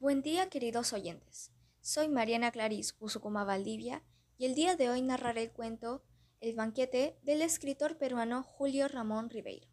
Buen 0.00 0.22
día, 0.22 0.48
queridos 0.48 0.94
oyentes. 0.94 1.52
Soy 1.82 2.08
Mariana 2.08 2.50
Clarice 2.52 2.94
Usucuma 3.00 3.44
Valdivia 3.44 4.02
y 4.38 4.46
el 4.46 4.54
día 4.54 4.74
de 4.74 4.88
hoy 4.88 5.02
narraré 5.02 5.42
el 5.42 5.52
cuento 5.52 6.02
El 6.40 6.56
banquete 6.56 7.18
del 7.22 7.42
escritor 7.42 7.98
peruano 7.98 8.42
Julio 8.42 8.88
Ramón 8.88 9.28
Ribeiro. 9.28 9.68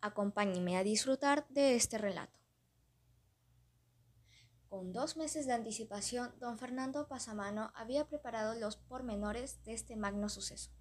Acompáñenme 0.00 0.76
a 0.76 0.82
disfrutar 0.82 1.46
de 1.50 1.76
este 1.76 1.98
relato. 1.98 2.40
Con 4.68 4.92
dos 4.92 5.16
meses 5.16 5.46
de 5.46 5.52
anticipación, 5.52 6.34
don 6.40 6.58
Fernando 6.58 7.06
Pasamano 7.06 7.70
había 7.76 8.08
preparado 8.08 8.58
los 8.58 8.74
pormenores 8.74 9.62
de 9.62 9.74
este 9.74 9.94
magno 9.94 10.28
suceso. 10.30 10.72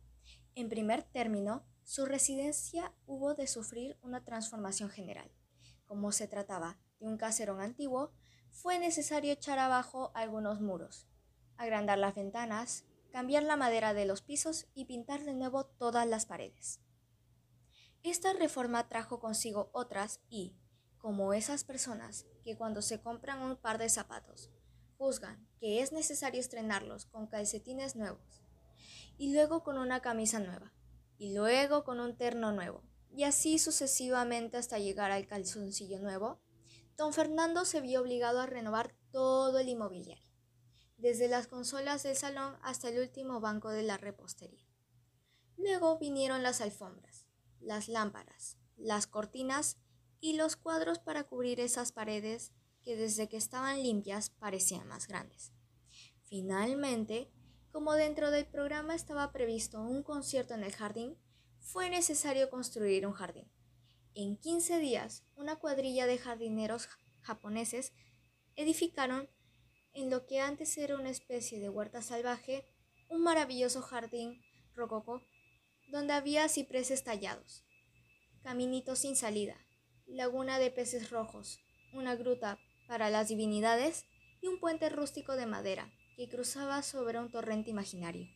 En 0.56 0.70
primer 0.70 1.04
término, 1.04 1.64
su 1.84 2.08
residencia 2.08 2.92
hubo 3.06 3.36
de 3.36 3.46
sufrir 3.46 4.00
una 4.02 4.26
transformación 4.26 4.90
general. 4.90 5.32
Como 5.86 6.12
se 6.12 6.28
trataba 6.28 6.80
de 7.00 7.06
un 7.06 7.18
caserón 7.18 7.62
antiguo, 7.62 8.14
fue 8.54 8.80
necesario 8.80 9.34
echar 9.34 9.60
abajo 9.60 10.12
algunos 10.14 10.62
muros, 10.62 11.08
agrandar 11.58 11.98
las 11.98 12.16
ventanas, 12.16 12.86
cambiar 13.12 13.44
la 13.44 13.58
madera 13.58 13.94
de 13.94 14.06
los 14.06 14.22
pisos 14.22 14.68
y 14.74 14.86
pintar 14.86 15.24
de 15.24 15.34
nuevo 15.34 15.66
todas 15.66 16.08
las 16.08 16.26
paredes. 16.26 16.80
Esta 18.04 18.32
reforma 18.34 18.88
trajo 18.88 19.20
consigo 19.20 19.70
otras 19.74 20.22
y, 20.30 20.56
como 20.98 21.34
esas 21.34 21.64
personas 21.64 22.26
que 22.44 22.56
cuando 22.56 22.82
se 22.82 23.02
compran 23.02 23.42
un 23.42 23.58
par 23.58 23.78
de 23.80 23.90
zapatos, 23.90 24.52
juzgan 24.98 25.48
que 25.60 25.82
es 25.82 25.92
necesario 25.92 26.40
estrenarlos 26.40 27.06
con 27.06 27.28
calcetines 27.28 27.96
nuevos, 27.96 28.44
y 29.18 29.34
luego 29.34 29.64
con 29.64 29.78
una 29.78 30.02
camisa 30.02 30.40
nueva, 30.40 30.74
y 31.18 31.34
luego 31.34 31.84
con 31.84 32.00
un 32.00 32.16
terno 32.16 32.52
nuevo, 32.52 32.84
y 33.10 33.24
así 33.24 33.58
sucesivamente 33.58 34.58
hasta 34.58 34.80
llegar 34.80 35.12
al 35.12 35.28
calzoncillo 35.28 36.00
nuevo, 36.00 36.40
Don 36.98 37.12
Fernando 37.12 37.66
se 37.66 37.82
vio 37.82 38.02
obligado 38.02 38.40
a 38.40 38.46
renovar 38.46 38.96
todo 39.12 39.58
el 39.60 39.70
inmobiliario, 39.70 40.30
desde 40.98 41.28
las 41.28 41.48
consolas 41.48 42.04
del 42.04 42.16
salón 42.16 42.56
hasta 42.62 42.90
el 42.90 43.00
último 43.00 43.40
banco 43.40 43.70
de 43.70 43.84
la 43.84 43.98
repostería. 43.98 44.68
Luego 45.58 45.98
vinieron 45.98 46.44
las 46.44 46.62
alfombras, 46.62 47.26
las 47.60 47.88
lámparas, 47.88 48.58
las 48.78 49.08
cortinas 49.08 49.78
y 50.20 50.34
los 50.34 50.56
cuadros 50.56 51.00
para 51.00 51.24
cubrir 51.24 51.60
esas 51.60 51.92
paredes 51.92 52.52
que 52.84 52.96
desde 52.96 53.28
que 53.28 53.38
estaban 53.38 53.82
limpias 53.82 54.30
parecían 54.30 54.88
más 54.88 55.08
grandes. 55.08 55.52
Finalmente, 56.26 57.32
como 57.72 57.94
dentro 57.94 58.30
del 58.30 58.46
programa 58.46 58.94
estaba 58.94 59.32
previsto 59.32 59.82
un 59.82 60.04
concierto 60.04 60.54
en 60.54 60.64
el 60.64 60.74
jardín, 60.74 61.18
fue 61.60 61.90
necesario 61.90 62.50
construir 62.50 63.08
un 63.08 63.14
jardín. 63.14 63.50
En 64.16 64.38
15 64.38 64.78
días, 64.78 65.24
una 65.36 65.56
cuadrilla 65.56 66.06
de 66.06 66.20
jardineros 66.20 66.88
japoneses 67.22 67.94
edificaron 68.56 69.28
en 69.94 70.12
lo 70.12 70.28
que 70.28 70.40
antes 70.40 70.78
era 70.78 70.96
una 70.96 71.10
especie 71.10 71.60
de 71.60 71.70
huerta 71.70 72.04
salvaje 72.04 72.64
un 73.10 73.24
maravilloso 73.24 73.82
jardín 73.82 74.40
rococó 74.76 75.24
donde 75.88 76.14
había 76.14 76.48
cipreses 76.48 77.04
tallados, 77.04 77.66
caminitos 78.44 79.00
sin 79.00 79.16
salida, 79.16 79.58
laguna 80.06 80.60
de 80.60 80.70
peces 80.70 81.10
rojos, 81.10 81.60
una 81.92 82.16
gruta 82.16 82.60
para 82.88 83.10
las 83.10 83.30
divinidades 83.30 84.06
y 84.42 84.48
un 84.48 84.60
puente 84.60 84.90
rústico 84.90 85.36
de 85.36 85.48
madera 85.48 85.92
que 86.18 86.30
cruzaba 86.30 86.84
sobre 86.84 87.20
un 87.20 87.32
torrente 87.32 87.72
imaginario. 87.72 88.28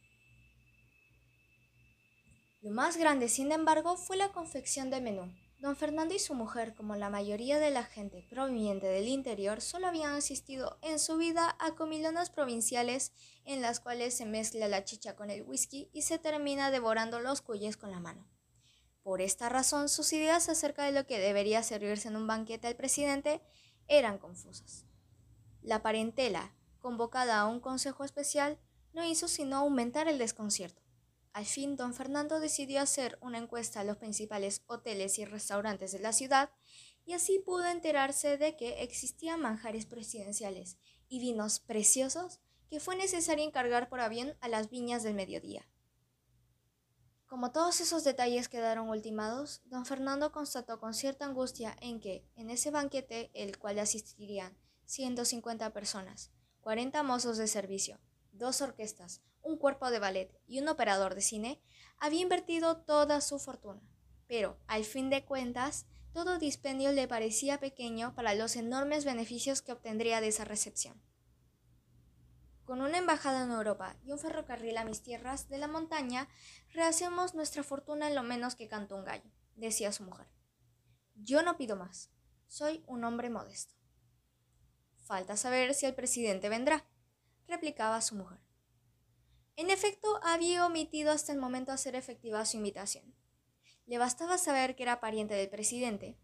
Lo 2.62 2.72
más 2.72 2.98
grande, 2.98 3.30
sin 3.30 3.52
embargo, 3.52 3.96
fue 3.96 4.18
la 4.18 4.32
confección 4.32 4.90
de 4.90 5.02
menú, 5.02 5.32
Don 5.60 5.76
Fernando 5.76 6.14
y 6.14 6.20
su 6.20 6.36
mujer, 6.36 6.76
como 6.76 6.96
la 6.96 7.10
mayoría 7.10 7.58
de 7.60 7.72
la 7.72 7.84
gente 7.84 8.24
proveniente 8.30 8.86
del 8.86 9.08
interior, 9.08 9.60
solo 9.60 9.88
habían 9.88 10.14
asistido 10.14 10.78
en 10.84 11.00
su 11.00 11.18
vida 11.18 11.56
a 11.60 11.72
comilonas 11.74 12.30
provinciales 12.30 13.12
en 13.44 13.62
las 13.62 13.80
cuales 13.80 14.16
se 14.16 14.28
mezcla 14.28 14.68
la 14.68 14.84
chicha 14.84 15.16
con 15.16 15.32
el 15.32 15.42
whisky 15.42 15.90
y 15.94 16.04
se 16.04 16.20
termina 16.20 16.70
devorando 16.70 17.20
los 17.20 17.42
cuyes 17.42 17.76
con 17.76 17.90
la 17.90 18.00
mano. 18.00 18.30
Por 19.02 19.20
esta 19.20 19.50
razón, 19.50 19.90
sus 19.90 20.14
ideas 20.14 20.48
acerca 20.48 20.84
de 20.84 20.92
lo 20.92 21.08
que 21.08 21.18
debería 21.18 21.64
servirse 21.64 22.10
en 22.10 22.18
un 22.18 22.28
banquete 22.28 22.68
al 22.68 22.76
presidente 22.76 23.42
eran 23.88 24.20
confusas. 24.20 24.86
La 25.64 25.82
parentela, 25.82 26.54
convocada 26.80 27.40
a 27.40 27.48
un 27.48 27.62
consejo 27.62 28.04
especial, 28.04 28.60
no 28.94 29.04
hizo 29.04 29.28
sino 29.28 29.58
aumentar 29.58 30.08
el 30.08 30.20
desconcierto. 30.20 30.87
Al 31.38 31.46
fin, 31.46 31.76
don 31.76 31.94
Fernando 31.94 32.40
decidió 32.40 32.82
hacer 32.82 33.20
una 33.22 33.38
encuesta 33.38 33.82
a 33.82 33.84
los 33.84 33.98
principales 33.98 34.64
hoteles 34.66 35.20
y 35.20 35.26
restaurantes 35.26 35.92
de 35.92 36.00
la 36.00 36.12
ciudad 36.12 36.50
y 37.06 37.14
así 37.14 37.38
pudo 37.38 37.68
enterarse 37.68 38.40
de 38.40 38.56
que 38.56 38.82
existían 38.82 39.40
manjares 39.40 39.86
presidenciales 39.86 40.80
y 41.08 41.20
vinos 41.20 41.60
preciosos 41.60 42.40
que 42.72 42.80
fue 42.80 42.96
necesario 42.96 43.46
encargar 43.46 43.88
por 43.88 44.00
avión 44.00 44.36
a 44.42 44.48
las 44.48 44.72
viñas 44.72 45.04
del 45.04 45.14
mediodía. 45.14 45.70
Como 47.28 47.52
todos 47.52 47.82
esos 47.82 48.04
detalles 48.04 48.50
quedaron 48.50 48.90
ultimados, 48.90 49.62
don 49.66 49.86
Fernando 49.86 50.32
constató 50.32 50.80
con 50.80 50.96
cierta 50.96 51.26
angustia 51.26 51.78
en 51.82 52.00
que, 52.00 52.28
en 52.36 52.50
ese 52.50 52.72
banquete, 52.72 53.30
el 53.36 53.60
cual 53.60 53.78
asistirían 53.78 54.58
150 54.86 55.72
personas, 55.72 56.32
40 56.62 57.04
mozos 57.04 57.38
de 57.38 57.46
servicio, 57.46 58.00
dos 58.32 58.62
orquestas, 58.62 59.22
un 59.48 59.58
cuerpo 59.58 59.90
de 59.90 60.00
ballet 60.00 60.30
y 60.46 60.60
un 60.60 60.68
operador 60.68 61.16
de 61.16 61.22
cine, 61.22 61.62
había 61.98 62.22
invertido 62.22 62.78
toda 62.78 63.22
su 63.22 63.40
fortuna. 63.40 63.82
Pero, 64.28 64.60
al 64.68 64.84
fin 64.84 65.10
de 65.10 65.24
cuentas, 65.24 65.86
todo 66.14 66.38
dispendio 66.38 66.92
le 66.92 67.08
parecía 67.08 67.60
pequeño 67.60 68.14
para 68.14 68.36
los 68.36 68.56
enormes 68.56 69.06
beneficios 69.06 69.62
que 69.62 69.72
obtendría 69.72 70.20
de 70.20 70.28
esa 70.28 70.44
recepción. 70.44 71.02
Con 72.66 72.82
una 72.82 72.98
embajada 72.98 73.44
en 73.44 73.52
Europa 73.52 73.96
y 74.04 74.12
un 74.12 74.20
ferrocarril 74.20 74.78
a 74.78 74.84
mis 74.84 75.02
tierras 75.02 75.48
de 75.48 75.58
la 75.58 75.68
montaña, 75.68 76.28
rehacemos 76.74 77.34
nuestra 77.34 77.64
fortuna 77.64 78.10
en 78.10 78.16
lo 78.16 78.24
menos 78.24 78.56
que 78.56 78.68
cantó 78.68 78.98
un 78.98 79.06
gallo, 79.06 79.32
decía 79.56 79.94
su 79.94 80.04
mujer. 80.04 80.28
Yo 81.16 81.42
no 81.42 81.56
pido 81.56 81.78
más. 81.78 82.12
Soy 82.48 82.84
un 82.86 83.06
hombre 83.06 83.30
modesto. 83.30 83.74
Falta 85.06 85.38
saber 85.38 85.74
si 85.74 85.86
el 85.86 85.96
presidente 85.96 86.50
vendrá, 86.50 86.86
replicaba 87.48 88.02
su 88.02 88.16
mujer. 88.16 88.47
En 89.58 89.72
efecto, 89.72 90.20
había 90.22 90.68
omitido 90.68 91.12
hasta 91.12 91.32
el 91.32 91.40
momento 91.40 91.72
hacer 91.72 91.96
efectiva 91.96 92.46
su 92.46 92.58
invitación. 92.58 93.16
Le 93.88 93.98
bastaba 93.98 94.38
saber 94.38 94.76
que 94.76 94.84
era 94.84 95.00
pariente 95.00 95.34
del 95.34 95.50
presidente, 95.50 96.16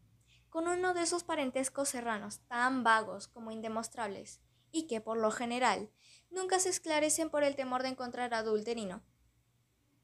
con 0.51 0.67
uno 0.67 0.94
de 0.94 1.01
esos 1.01 1.23
parentescos 1.23 1.89
serranos 1.89 2.41
tan 2.47 2.83
vagos 2.83 3.27
como 3.27 3.49
indemostrables, 3.49 4.39
y 4.71 4.85
que, 4.85 5.01
por 5.01 5.17
lo 5.17 5.31
general, 5.31 5.89
nunca 6.29 6.59
se 6.59 6.69
esclarecen 6.69 7.31
por 7.31 7.44
el 7.44 7.55
temor 7.55 7.81
de 7.81 7.89
encontrar 7.89 8.35
adulterino, 8.35 9.03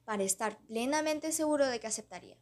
para 0.06 0.24
estar 0.24 0.58
plenamente 0.66 1.32
seguro 1.32 1.68
de 1.68 1.80
que 1.80 1.86
aceptaría. 1.86 2.40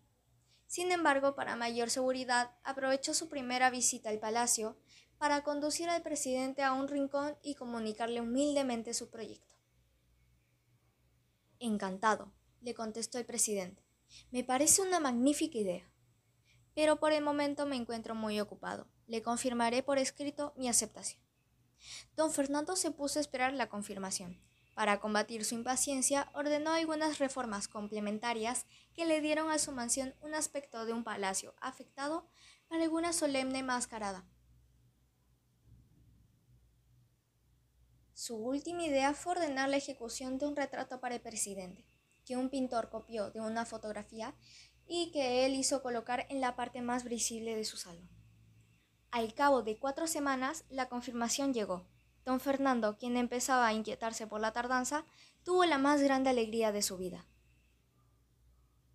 Sin 0.67 0.93
embargo, 0.93 1.35
para 1.35 1.57
mayor 1.57 1.89
seguridad, 1.89 2.55
aprovechó 2.63 3.13
su 3.13 3.27
primera 3.27 3.69
visita 3.69 4.09
al 4.09 4.19
palacio 4.19 4.77
para 5.17 5.43
conducir 5.43 5.89
al 5.89 6.01
presidente 6.01 6.63
a 6.63 6.71
un 6.71 6.87
rincón 6.87 7.37
y 7.43 7.55
comunicarle 7.55 8.21
humildemente 8.21 8.93
su 8.93 9.09
proyecto. 9.09 9.56
Encantado, 11.59 12.31
le 12.61 12.73
contestó 12.73 13.17
el 13.17 13.25
presidente. 13.25 13.83
Me 14.31 14.43
parece 14.43 14.81
una 14.81 14.99
magnífica 14.99 15.57
idea. 15.57 15.91
Pero 16.73 16.99
por 16.99 17.11
el 17.11 17.23
momento 17.23 17.65
me 17.65 17.75
encuentro 17.75 18.13
muy 18.13 18.39
ocupado. 18.39 18.87
Le 19.07 19.21
confirmaré 19.21 19.81
por 19.83 19.97
escrito 19.97 20.53
mi 20.57 20.69
aceptación. 20.69 21.21
Don 22.15 22.31
Fernando 22.31 22.75
se 22.75 22.91
puso 22.91 23.19
a 23.19 23.21
esperar 23.21 23.53
la 23.53 23.69
confirmación. 23.69 24.39
Para 24.75 24.99
combatir 24.99 25.43
su 25.43 25.55
impaciencia, 25.55 26.29
ordenó 26.35 26.71
algunas 26.71 27.17
reformas 27.17 27.67
complementarias 27.67 28.67
que 28.93 29.05
le 29.05 29.21
dieron 29.21 29.49
a 29.49 29.57
su 29.57 29.71
mansión 29.71 30.13
un 30.21 30.35
aspecto 30.35 30.85
de 30.85 30.93
un 30.93 31.03
palacio 31.03 31.55
afectado 31.59 32.27
para 32.67 32.83
alguna 32.83 33.11
solemne 33.13 33.63
mascarada. 33.63 34.23
Su 38.19 38.35
última 38.35 38.81
idea 38.81 39.13
fue 39.13 39.33
ordenar 39.33 39.69
la 39.69 39.77
ejecución 39.77 40.39
de 40.39 40.47
un 40.47 40.55
retrato 40.55 40.99
para 40.99 41.13
el 41.13 41.21
presidente, 41.21 41.85
que 42.25 42.35
un 42.35 42.49
pintor 42.49 42.89
copió 42.89 43.29
de 43.29 43.41
una 43.41 43.63
fotografía 43.63 44.33
y 44.87 45.11
que 45.11 45.45
él 45.45 45.53
hizo 45.53 45.83
colocar 45.83 46.25
en 46.29 46.41
la 46.41 46.55
parte 46.55 46.81
más 46.81 47.03
visible 47.03 47.55
de 47.55 47.63
su 47.63 47.77
salón. 47.77 48.09
Al 49.11 49.35
cabo 49.35 49.61
de 49.61 49.77
cuatro 49.77 50.07
semanas, 50.07 50.65
la 50.69 50.89
confirmación 50.89 51.53
llegó. 51.53 51.85
Don 52.25 52.39
Fernando, 52.39 52.97
quien 52.97 53.17
empezaba 53.17 53.67
a 53.67 53.73
inquietarse 53.73 54.25
por 54.25 54.41
la 54.41 54.51
tardanza, 54.51 55.05
tuvo 55.43 55.63
la 55.65 55.77
más 55.77 56.01
grande 56.01 56.31
alegría 56.31 56.71
de 56.71 56.81
su 56.81 56.97
vida. 56.97 57.27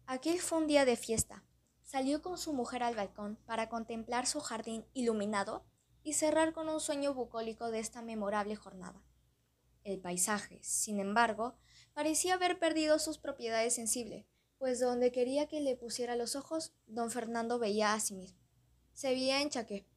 Aquel 0.07 0.41
fue 0.41 0.59
un 0.59 0.67
día 0.67 0.85
de 0.85 0.97
fiesta. 0.97 1.45
Salió 1.85 2.23
con 2.23 2.39
su 2.39 2.53
mujer 2.55 2.83
al 2.83 2.97
balcón 2.97 3.39
para 3.47 3.69
contemplar 3.69 4.27
su 4.27 4.41
jardín 4.41 4.85
iluminado 4.95 5.65
y 6.03 6.15
cerrar 6.15 6.53
con 6.53 6.69
un 6.69 6.81
sueño 6.81 7.15
bucólico 7.15 7.71
de 7.71 7.79
esta 7.79 8.03
memorable 8.03 8.57
jornada. 8.57 9.01
El 9.85 10.01
paisaje, 10.01 10.61
sin 10.63 11.01
embargo, 11.01 11.57
parecía 11.93 12.35
haber 12.35 12.59
perdido 12.59 12.99
sus 12.99 13.19
propiedades 13.19 13.75
sensibles, 13.75 14.27
pues 14.59 14.79
donde 14.79 15.11
quería 15.11 15.49
que 15.49 15.61
le 15.61 15.77
pusiera 15.77 16.15
los 16.15 16.37
ojos, 16.37 16.73
don 16.87 17.11
Fernando 17.11 17.59
veía 17.59 17.95
a 17.95 18.01
sí 18.01 18.15
mismo. 18.15 18.39
Se 18.93 19.11
veía 19.11 19.43
en 19.43 19.51
chaqué, 19.51 19.89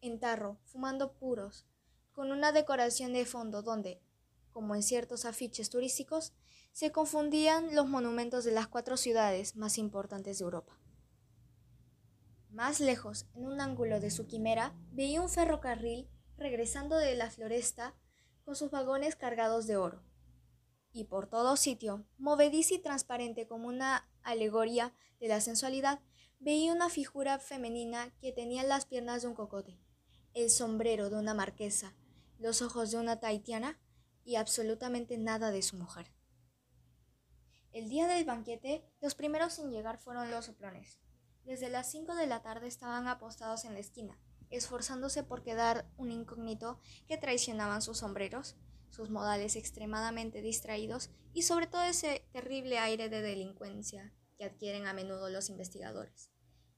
en 0.00 0.18
tarro, 0.18 0.58
fumando 0.64 1.12
puros, 1.12 1.66
con 2.12 2.32
una 2.32 2.52
decoración 2.52 3.12
de 3.12 3.26
fondo 3.26 3.62
donde, 3.62 4.00
como 4.50 4.74
en 4.74 4.82
ciertos 4.82 5.26
afiches 5.26 5.68
turísticos, 5.68 6.32
se 6.72 6.92
confundían 6.92 7.74
los 7.74 7.86
monumentos 7.86 8.44
de 8.44 8.52
las 8.52 8.68
cuatro 8.68 8.96
ciudades 8.96 9.56
más 9.56 9.76
importantes 9.76 10.38
de 10.38 10.44
Europa. 10.44 10.80
Más 12.50 12.80
lejos, 12.80 13.26
en 13.34 13.44
un 13.44 13.60
ángulo 13.60 14.00
de 14.00 14.10
su 14.10 14.26
quimera, 14.26 14.74
veía 14.92 15.20
un 15.20 15.28
ferrocarril 15.28 16.08
regresando 16.38 16.96
de 16.96 17.14
la 17.14 17.30
floresta 17.30 17.94
con 18.46 18.54
sus 18.54 18.70
vagones 18.70 19.16
cargados 19.16 19.66
de 19.66 19.76
oro. 19.76 20.00
Y 20.92 21.04
por 21.04 21.26
todo 21.26 21.56
sitio, 21.56 22.06
movediza 22.16 22.74
y 22.74 22.78
transparente 22.78 23.48
como 23.48 23.66
una 23.66 24.08
alegoría 24.22 24.94
de 25.18 25.26
la 25.26 25.40
sensualidad, 25.40 25.98
veía 26.38 26.72
una 26.72 26.88
figura 26.88 27.40
femenina 27.40 28.14
que 28.20 28.30
tenía 28.30 28.62
las 28.62 28.86
piernas 28.86 29.22
de 29.22 29.28
un 29.28 29.34
cocote, 29.34 29.80
el 30.32 30.48
sombrero 30.48 31.10
de 31.10 31.16
una 31.16 31.34
marquesa, 31.34 31.92
los 32.38 32.62
ojos 32.62 32.92
de 32.92 32.98
una 32.98 33.18
taitiana 33.18 33.80
y 34.24 34.36
absolutamente 34.36 35.18
nada 35.18 35.50
de 35.50 35.62
su 35.62 35.76
mujer. 35.76 36.12
El 37.72 37.88
día 37.88 38.06
del 38.06 38.24
banquete, 38.24 38.84
los 39.00 39.16
primeros 39.16 39.58
en 39.58 39.72
llegar 39.72 39.98
fueron 39.98 40.30
los 40.30 40.44
soplones. 40.44 41.00
Desde 41.44 41.68
las 41.68 41.90
cinco 41.90 42.14
de 42.14 42.28
la 42.28 42.42
tarde 42.42 42.68
estaban 42.68 43.08
apostados 43.08 43.64
en 43.64 43.74
la 43.74 43.80
esquina, 43.80 44.18
esforzándose 44.50 45.22
por 45.22 45.42
quedar 45.42 45.90
un 45.96 46.10
incógnito 46.10 46.80
que 47.06 47.18
traicionaban 47.18 47.82
sus 47.82 47.98
sombreros, 47.98 48.56
sus 48.90 49.10
modales 49.10 49.56
extremadamente 49.56 50.42
distraídos 50.42 51.10
y 51.32 51.42
sobre 51.42 51.66
todo 51.66 51.82
ese 51.82 52.26
terrible 52.32 52.78
aire 52.78 53.08
de 53.08 53.22
delincuencia 53.22 54.12
que 54.38 54.44
adquieren 54.44 54.86
a 54.86 54.92
menudo 54.92 55.28
los 55.28 55.50
investigadores, 55.50 56.30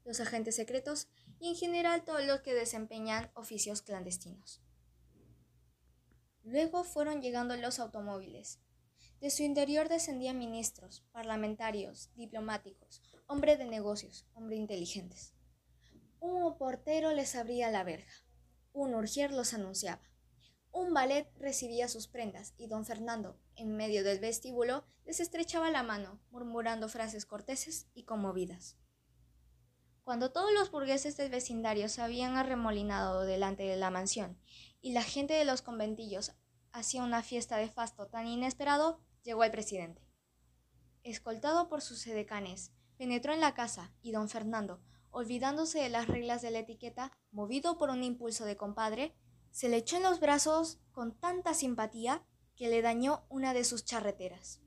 los 0.05 0.21
agentes 0.21 0.57
secretos 0.57 1.09
y 1.39 1.51
en 1.51 1.57
general 1.57 2.05
todos 2.05 2.25
los 2.25 2.41
que 2.41 2.55
desempeñan 2.55 3.31
oficios 3.35 3.83
clandestinos. 3.83 4.63
Luego 6.43 6.83
fueron 6.83 7.21
llegando 7.21 7.57
los 7.57 7.79
automóviles. 7.79 8.61
De 9.21 9.31
su 9.31 9.43
interior 9.43 9.89
descendían 9.89 10.39
ministros, 10.39 11.05
parlamentarios, 11.13 12.11
diplomáticos, 12.15 13.03
hombre 13.27 13.57
de 13.57 13.67
negocios, 13.67 14.27
hombre 14.35 14.57
inteligentes. 14.57 15.35
Un 16.21 16.57
portero 16.59 17.13
les 17.13 17.35
abría 17.37 17.71
la 17.71 17.85
verja. 17.85 18.25
Un 18.73 18.95
urgier 18.95 19.33
los 19.33 19.55
anunciaba. 19.55 20.03
Un 20.73 20.93
ballet 20.93 21.31
recibía 21.39 21.89
sus 21.89 22.09
prendas 22.09 22.55
y 22.57 22.67
don 22.67 22.85
Fernando, 22.85 23.39
en 23.57 23.77
medio 23.77 24.05
del 24.05 24.21
vestíbulo, 24.21 24.85
les 25.05 25.21
estrechaba 25.21 25.71
la 25.71 25.83
mano, 25.83 26.21
murmurando 26.31 26.89
frases 26.89 27.27
corteses 27.27 27.89
y 27.95 28.05
conmovidas. 28.05 28.77
Cuando 30.05 30.33
todos 30.33 30.53
los 30.53 30.71
burgueses 30.71 31.17
del 31.17 31.31
vecindario 31.31 31.89
se 31.89 32.03
habían 32.03 32.37
arremolinado 32.37 33.25
delante 33.25 33.65
de 33.65 33.77
la 33.77 33.91
mansión 33.91 34.39
y 34.81 34.93
la 34.93 35.03
gente 35.03 35.35
de 35.35 35.45
los 35.45 35.63
conventillos 35.63 36.33
hacía 36.73 37.03
una 37.03 37.23
fiesta 37.23 37.57
de 37.57 37.69
fasto 37.69 38.07
tan 38.07 38.27
inesperado, 38.27 39.01
llegó 39.23 39.45
el 39.45 39.51
presidente. 39.51 40.03
Escoltado 41.03 41.69
por 41.69 41.83
sus 41.83 42.07
edecanes, 42.07 42.73
Penetró 42.99 43.33
en 43.33 43.41
la 43.41 43.55
casa 43.55 43.93
y 44.03 44.11
don 44.11 44.29
Fernando, 44.29 44.81
olvidándose 45.19 45.81
de 45.81 45.89
las 45.89 46.07
reglas 46.07 46.43
de 46.43 46.53
la 46.53 46.61
etiqueta, 46.61 47.11
movido 47.33 47.77
por 47.77 47.91
un 47.91 48.05
impulso 48.05 48.45
de 48.45 48.57
compadre, 48.57 49.17
se 49.51 49.69
le 49.69 49.79
echó 49.79 49.97
en 49.97 50.05
los 50.05 50.21
brazos 50.21 50.79
con 50.93 51.19
tanta 51.19 51.55
simpatía 51.55 52.25
que 52.55 52.69
le 52.69 52.83
dañó 52.83 53.25
una 53.29 53.53
de 53.53 53.65
sus 53.65 53.85
charreteras. 53.85 54.61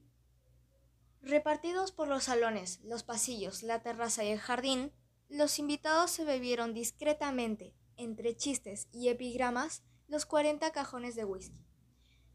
Repartidos 1.22 1.94
por 1.94 2.10
los 2.10 2.26
salones, 2.26 2.82
los 2.84 3.04
pasillos, 3.04 3.64
la 3.64 3.82
terraza 3.82 4.26
y 4.26 4.28
el 4.28 4.40
jardín, 4.40 4.92
los 5.30 5.58
invitados 5.58 6.12
se 6.12 6.26
bebieron 6.26 6.74
discretamente, 6.74 7.74
entre 7.96 8.36
chistes 8.36 8.90
y 8.92 9.08
epigramas, 9.08 9.84
los 10.10 10.26
cuarenta 10.26 10.72
cajones 10.72 11.16
de 11.16 11.24
whisky. 11.24 11.66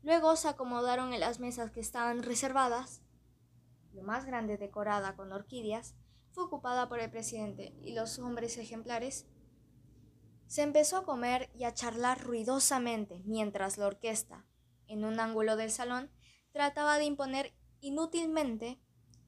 Luego 0.02 0.36
se 0.36 0.48
acomodaron 0.48 1.12
en 1.12 1.20
las 1.20 1.38
mesas 1.38 1.70
que 1.70 1.80
estaban 1.80 2.22
reservadas 2.22 3.02
lo 3.92 4.02
más 4.02 4.24
grande 4.24 4.56
decorada 4.56 5.16
con 5.16 5.32
orquídeas, 5.32 5.94
fue 6.36 6.44
ocupada 6.44 6.86
por 6.86 7.00
el 7.00 7.10
presidente 7.10 7.72
y 7.82 7.94
los 7.94 8.18
hombres 8.18 8.58
ejemplares. 8.58 9.26
Se 10.46 10.60
empezó 10.60 10.98
a 10.98 11.04
comer 11.06 11.48
y 11.54 11.64
a 11.64 11.72
charlar 11.72 12.22
ruidosamente 12.22 13.22
mientras 13.24 13.78
la 13.78 13.86
orquesta, 13.86 14.44
en 14.86 15.06
un 15.06 15.18
ángulo 15.18 15.56
del 15.56 15.70
salón, 15.70 16.10
trataba 16.52 16.98
de 16.98 17.06
imponer 17.06 17.54
inútilmente 17.80 18.78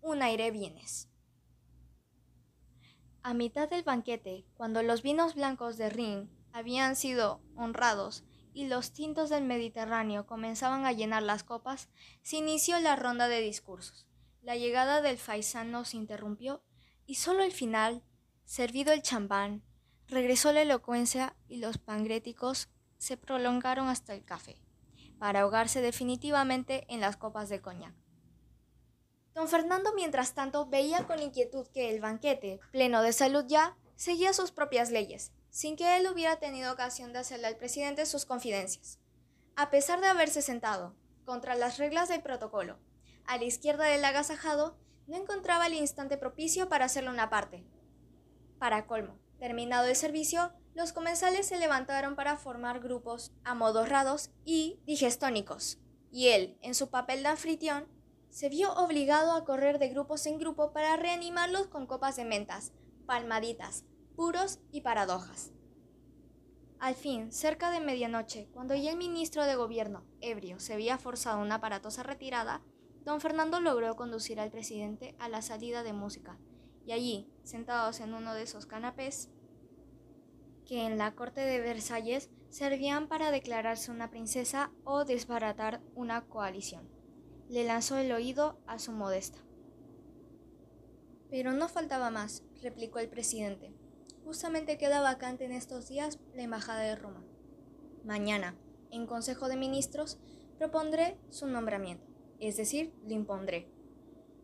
un 0.03 0.21
aire 0.21 0.51
bienes. 0.51 1.09
A 3.23 3.33
mitad 3.33 3.71
del 3.71 3.85
banquete, 3.85 4.45
cuando 4.55 4.83
los 4.83 5.01
vinos 5.01 5.35
blancos 5.35 5.79
de 5.79 5.89
Rin 5.89 6.31
habían 6.53 6.95
sido 6.95 7.41
honrados 7.57 8.23
y 8.53 8.67
los 8.67 8.93
tintos 8.93 9.31
del 9.31 9.45
Mediterráneo 9.45 10.27
comenzaban 10.27 10.85
a 10.85 10.93
llenar 10.93 11.23
las 11.23 11.43
copas, 11.43 11.89
se 12.21 12.37
inició 12.37 12.79
la 12.81 12.97
ronda 12.97 13.29
de 13.29 13.41
discursos. 13.41 14.07
La 14.43 14.57
llegada 14.57 15.01
del 15.01 15.17
faisán 15.17 15.73
se 15.87 15.97
interrumpió 15.97 16.63
y 17.09 17.15
solo 17.15 17.43
al 17.43 17.53
final, 17.53 18.03
servido 18.45 18.93
el 18.93 19.01
champán, 19.01 19.63
regresó 20.09 20.53
la 20.53 20.61
elocuencia 20.61 21.35
y 21.49 21.57
los 21.57 21.79
pangréticos 21.79 22.69
se 22.99 23.17
prolongaron 23.17 23.89
hasta 23.89 24.13
el 24.13 24.27
café, 24.27 24.61
para 25.19 25.41
ahogarse 25.41 25.81
definitivamente 25.81 26.85
en 26.89 27.01
las 27.01 27.17
copas 27.17 27.49
de 27.49 27.63
coñac. 27.63 27.95
Don 29.33 29.49
Fernando, 29.49 29.95
mientras 29.95 30.35
tanto, 30.35 30.67
veía 30.67 31.07
con 31.07 31.23
inquietud 31.23 31.67
que 31.69 31.89
el 31.89 32.03
banquete, 32.03 32.61
pleno 32.73 33.01
de 33.01 33.15
salud 33.15 33.47
ya, 33.49 33.75
seguía 33.97 34.35
sus 34.35 34.53
propias 34.53 34.91
leyes, 34.91 35.33
sin 35.49 35.77
que 35.77 35.97
él 35.97 36.07
hubiera 36.13 36.39
tenido 36.39 36.71
ocasión 36.71 37.15
de 37.15 37.21
hacerle 37.21 37.47
al 37.47 37.57
presidente 37.57 38.05
sus 38.05 38.27
confidencias. 38.27 38.99
A 39.57 39.71
pesar 39.71 40.03
de 40.03 40.09
haberse 40.09 40.43
sentado, 40.43 40.95
contra 41.25 41.55
las 41.55 41.79
reglas 41.79 42.11
del 42.11 42.21
protocolo, 42.21 42.79
a 43.25 43.39
la 43.39 43.45
izquierda 43.45 43.87
del 43.87 44.05
agasajado, 44.05 44.77
no 45.09 45.17
encontraba 45.17 45.67
el 45.67 45.75
instante 45.75 46.17
propicio 46.17 46.69
para 46.69 46.85
hacerle 46.85 47.11
una 47.11 47.31
parte. 47.31 47.65
Para 48.59 48.87
colmo, 48.87 49.19
terminado 49.39 49.89
el 49.89 49.97
servicio, 49.97 50.53
los 50.75 50.93
comensales 50.93 51.47
se 51.47 51.59
levantaron 51.59 52.15
para 52.15 52.37
formar 52.37 52.81
grupos 52.81 53.33
amodorrados 53.43 54.31
y 54.45 54.79
digestónicos, 54.87 55.81
y 56.13 56.29
él, 56.29 56.57
en 56.63 56.75
su 56.75 56.91
papel 56.91 57.23
de 57.23 57.31
anfitrión, 57.31 57.89
se 58.31 58.49
vio 58.49 58.73
obligado 58.75 59.33
a 59.33 59.45
correr 59.45 59.79
de 59.79 59.89
grupos 59.89 60.27
en 60.27 60.39
grupo 60.39 60.73
para 60.73 60.97
reanimarlos 60.97 61.67
con 61.67 61.87
copas 61.87 62.17
de 62.17 62.25
mentas, 62.25 62.73
palmaditas, 63.07 63.85
puros 64.15 64.61
y 64.71 64.83
paradojas. 64.83 65.53
Al 66.79 66.95
fin, 66.95 67.33
cerca 67.33 67.71
de 67.71 67.81
medianoche, 67.81 68.49
cuando 68.53 68.75
ya 68.75 68.93
el 68.93 68.99
ministro 68.99 69.45
de 69.45 69.57
Gobierno, 69.57 70.05
ebrio, 70.21 70.61
se 70.61 70.75
había 70.75 70.99
forzado 70.99 71.41
una 71.41 71.57
aparatosa 71.57 72.05
retirada, 72.05 72.63
Don 73.09 73.23
Fernando 73.23 73.59
logró 73.59 73.97
conducir 73.97 74.39
al 74.39 74.51
presidente 74.51 75.17
a 75.19 75.31
la 75.31 75.41
salida 75.41 75.83
de 75.83 75.95
música, 75.95 76.37
y 76.85 76.93
allí, 76.93 77.33
sentados 77.43 78.01
en 78.01 78.13
uno 78.13 78.35
de 78.35 78.43
esos 78.43 78.67
canapés, 78.67 79.31
que 80.67 80.85
en 80.85 80.99
la 80.99 81.15
corte 81.15 81.41
de 81.41 81.59
Versalles 81.59 82.29
servían 82.51 83.09
para 83.09 83.31
declararse 83.31 83.91
una 83.91 84.11
princesa 84.11 84.73
o 84.85 85.07
desbaratar 85.07 85.81
una 85.95 86.27
coalición, 86.27 86.87
le 87.49 87.65
lanzó 87.65 87.97
el 87.97 88.13
oído 88.13 88.61
a 88.67 88.79
su 88.79 88.93
modesta. 88.93 89.39
Pero 91.31 91.55
no 91.55 91.71
faltaba 91.71 92.11
más, 92.11 92.45
replicó 92.61 92.99
el 92.99 93.09
presidente. 93.09 93.73
Justamente 94.27 94.77
queda 94.77 95.01
vacante 95.01 95.47
en 95.47 95.53
estos 95.53 95.89
días 95.89 96.19
la 96.35 96.43
embajada 96.43 96.81
de 96.81 96.97
Roma. 96.97 97.25
Mañana, 98.05 98.55
en 98.91 99.07
Consejo 99.07 99.49
de 99.49 99.57
Ministros, 99.57 100.19
propondré 100.59 101.19
su 101.31 101.47
nombramiento 101.47 102.08
es 102.41 102.57
decir, 102.57 102.93
lo 103.05 103.13
impondré. 103.13 103.71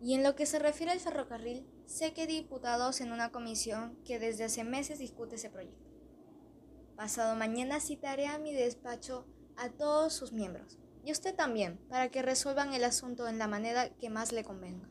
Y 0.03 0.15
en 0.15 0.23
lo 0.23 0.37
que 0.37 0.47
se 0.47 0.59
refiere 0.59 0.93
al 0.93 1.01
ferrocarril, 1.01 1.67
sé 1.87 2.13
que 2.13 2.27
diputados 2.27 3.01
en 3.01 3.13
una 3.13 3.31
comisión 3.31 3.97
que 4.05 4.19
desde 4.19 4.45
hace 4.45 4.65
meses 4.65 4.99
discute 4.99 5.37
ese 5.37 5.51
proyecto. 5.51 5.91
Pasado 6.97 7.35
mañana 7.35 7.81
citaré 7.81 8.27
a 8.27 8.39
mi 8.39 8.53
despacho 8.53 9.27
a 9.57 9.71
todos 9.71 10.13
sus 10.13 10.33
miembros, 10.33 10.79
y 11.05 11.13
usted 11.13 11.35
también, 11.35 11.79
para 11.89 12.11
que 12.11 12.23
resuelvan 12.23 12.75
el 12.75 12.85
asunto 12.85 13.29
en 13.29 13.39
la 13.39 13.49
manera 13.49 13.91
que 13.97 14.11
más 14.11 14.33
le 14.33 14.45
convenga. 14.45 14.91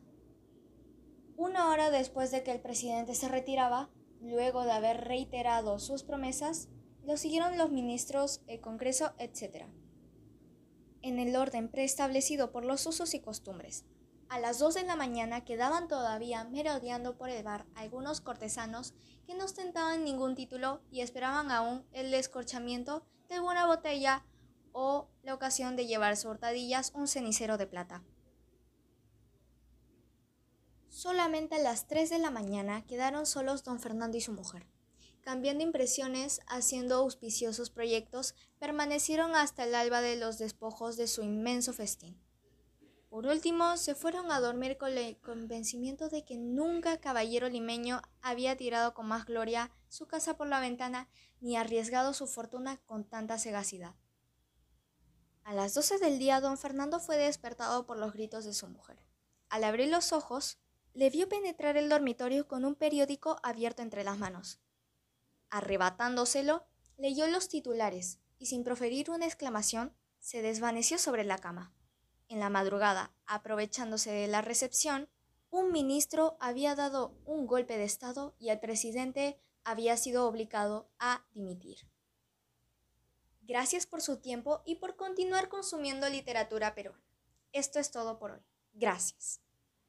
Una 1.36 1.70
hora 1.70 1.90
después 1.90 2.30
de 2.30 2.42
que 2.42 2.52
el 2.52 2.60
presidente 2.60 3.14
se 3.14 3.28
retiraba, 3.28 3.90
luego 4.20 4.64
de 4.64 4.72
haber 4.72 5.04
reiterado 5.04 5.78
sus 5.78 6.02
promesas, 6.04 6.68
lo 7.04 7.16
siguieron 7.16 7.58
los 7.58 7.70
ministros, 7.70 8.42
el 8.46 8.60
Congreso, 8.60 9.12
etc 9.18 9.66
en 11.04 11.18
el 11.18 11.36
orden 11.36 11.68
preestablecido 11.68 12.50
por 12.50 12.64
los 12.64 12.86
usos 12.86 13.12
y 13.12 13.20
costumbres. 13.20 13.84
A 14.30 14.40
las 14.40 14.58
dos 14.58 14.74
de 14.74 14.82
la 14.82 14.96
mañana 14.96 15.44
quedaban 15.44 15.86
todavía 15.86 16.44
merodeando 16.44 17.16
por 17.18 17.28
el 17.28 17.44
bar 17.44 17.66
algunos 17.74 18.22
cortesanos 18.22 18.94
que 19.26 19.34
no 19.34 19.44
ostentaban 19.44 20.02
ningún 20.02 20.34
título 20.34 20.80
y 20.90 21.02
esperaban 21.02 21.50
aún 21.50 21.84
el 21.92 22.12
escorchamiento 22.14 23.06
de 23.28 23.36
alguna 23.36 23.66
botella 23.66 24.24
o 24.72 25.08
la 25.22 25.34
ocasión 25.34 25.76
de 25.76 25.86
llevar 25.86 26.16
su 26.16 26.30
hurtadillas 26.30 26.90
un 26.94 27.06
cenicero 27.06 27.58
de 27.58 27.66
plata. 27.66 28.02
Solamente 30.88 31.56
a 31.56 31.58
las 31.58 31.86
tres 31.86 32.08
de 32.08 32.18
la 32.18 32.30
mañana 32.30 32.86
quedaron 32.86 33.26
solos 33.26 33.62
don 33.62 33.78
Fernando 33.78 34.16
y 34.16 34.22
su 34.22 34.32
mujer, 34.32 34.66
cambiando 35.24 35.64
impresiones, 35.64 36.40
haciendo 36.46 36.96
auspiciosos 36.96 37.70
proyectos, 37.70 38.34
permanecieron 38.58 39.34
hasta 39.34 39.64
el 39.64 39.74
alba 39.74 40.00
de 40.02 40.16
los 40.16 40.38
despojos 40.38 40.96
de 40.96 41.06
su 41.06 41.22
inmenso 41.22 41.72
festín. 41.72 42.20
Por 43.08 43.26
último, 43.26 43.76
se 43.76 43.94
fueron 43.94 44.30
a 44.30 44.40
dormir 44.40 44.76
con 44.76 44.98
el 44.98 45.16
convencimiento 45.18 46.08
de 46.08 46.24
que 46.24 46.36
nunca 46.36 47.00
caballero 47.00 47.48
limeño 47.48 48.02
había 48.22 48.56
tirado 48.56 48.92
con 48.92 49.06
más 49.06 49.24
gloria 49.24 49.70
su 49.88 50.06
casa 50.06 50.36
por 50.36 50.48
la 50.48 50.60
ventana 50.60 51.08
ni 51.40 51.56
arriesgado 51.56 52.12
su 52.12 52.26
fortuna 52.26 52.76
con 52.86 53.04
tanta 53.04 53.38
sagacidad. 53.38 53.94
A 55.44 55.54
las 55.54 55.74
doce 55.74 55.98
del 55.98 56.18
día, 56.18 56.40
don 56.40 56.58
Fernando 56.58 57.00
fue 57.00 57.16
despertado 57.16 57.86
por 57.86 57.98
los 57.98 58.12
gritos 58.12 58.44
de 58.44 58.52
su 58.52 58.66
mujer. 58.66 58.98
Al 59.48 59.62
abrir 59.62 59.90
los 59.90 60.12
ojos, 60.12 60.58
le 60.92 61.10
vio 61.10 61.28
penetrar 61.28 61.76
el 61.76 61.88
dormitorio 61.88 62.48
con 62.48 62.64
un 62.64 62.74
periódico 62.74 63.38
abierto 63.42 63.82
entre 63.82 64.04
las 64.04 64.18
manos. 64.18 64.58
Arrebatándoselo, 65.54 66.66
leyó 66.96 67.28
los 67.28 67.48
titulares 67.48 68.18
y 68.38 68.46
sin 68.46 68.64
proferir 68.64 69.08
una 69.08 69.26
exclamación, 69.26 69.96
se 70.18 70.42
desvaneció 70.42 70.98
sobre 70.98 71.22
la 71.22 71.38
cama. 71.38 71.72
En 72.26 72.40
la 72.40 72.50
madrugada, 72.50 73.14
aprovechándose 73.24 74.10
de 74.10 74.26
la 74.26 74.42
recepción, 74.42 75.08
un 75.50 75.70
ministro 75.70 76.36
había 76.40 76.74
dado 76.74 77.16
un 77.24 77.46
golpe 77.46 77.78
de 77.78 77.84
Estado 77.84 78.34
y 78.40 78.48
el 78.48 78.58
presidente 78.58 79.38
había 79.62 79.96
sido 79.96 80.26
obligado 80.26 80.90
a 80.98 81.24
dimitir. 81.34 81.88
Gracias 83.42 83.86
por 83.86 84.02
su 84.02 84.16
tiempo 84.16 84.60
y 84.66 84.74
por 84.74 84.96
continuar 84.96 85.48
consumiendo 85.48 86.08
literatura 86.08 86.74
peruana. 86.74 87.04
Esto 87.52 87.78
es 87.78 87.92
todo 87.92 88.18
por 88.18 88.32
hoy. 88.32 88.40
Gracias. 88.72 89.43